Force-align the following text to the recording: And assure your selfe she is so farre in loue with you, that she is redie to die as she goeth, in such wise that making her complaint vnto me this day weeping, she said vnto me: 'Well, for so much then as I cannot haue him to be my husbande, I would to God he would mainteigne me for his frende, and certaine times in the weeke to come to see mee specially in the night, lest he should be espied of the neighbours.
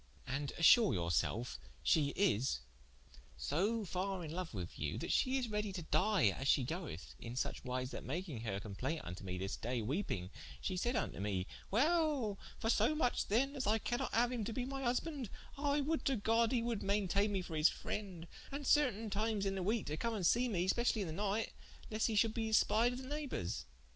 And 0.25 0.51
assure 0.57 0.95
your 0.95 1.11
selfe 1.11 1.59
she 1.83 2.07
is 2.15 2.61
so 3.37 3.85
farre 3.85 4.23
in 4.25 4.35
loue 4.35 4.47
with 4.51 4.79
you, 4.79 4.97
that 4.97 5.11
she 5.11 5.37
is 5.37 5.47
redie 5.47 5.71
to 5.75 5.83
die 5.83 6.29
as 6.29 6.47
she 6.47 6.63
goeth, 6.63 7.13
in 7.19 7.35
such 7.35 7.63
wise 7.63 7.91
that 7.91 8.03
making 8.03 8.41
her 8.41 8.59
complaint 8.59 9.03
vnto 9.05 9.21
me 9.21 9.37
this 9.37 9.55
day 9.55 9.79
weeping, 9.79 10.31
she 10.59 10.75
said 10.75 10.95
vnto 10.95 11.21
me: 11.21 11.45
'Well, 11.69 12.39
for 12.57 12.71
so 12.71 12.95
much 12.95 13.27
then 13.27 13.55
as 13.55 13.67
I 13.67 13.77
cannot 13.77 14.11
haue 14.11 14.29
him 14.29 14.43
to 14.45 14.53
be 14.53 14.65
my 14.65 14.81
husbande, 14.81 15.29
I 15.55 15.81
would 15.81 16.03
to 16.05 16.15
God 16.15 16.51
he 16.51 16.63
would 16.63 16.81
mainteigne 16.81 17.29
me 17.31 17.43
for 17.43 17.55
his 17.55 17.69
frende, 17.69 18.25
and 18.51 18.65
certaine 18.65 19.11
times 19.11 19.45
in 19.45 19.53
the 19.53 19.61
weeke 19.61 19.85
to 19.85 19.97
come 19.97 20.15
to 20.15 20.23
see 20.23 20.49
mee 20.49 20.67
specially 20.67 21.01
in 21.01 21.07
the 21.09 21.13
night, 21.13 21.53
lest 21.91 22.07
he 22.07 22.15
should 22.15 22.33
be 22.33 22.49
espied 22.49 22.93
of 22.93 23.03
the 23.03 23.07
neighbours. 23.07 23.65